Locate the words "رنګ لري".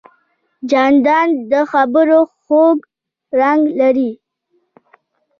3.39-4.11